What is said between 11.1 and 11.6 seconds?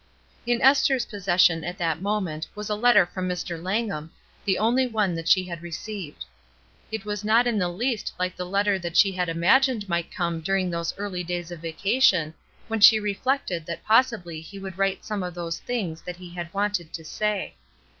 days of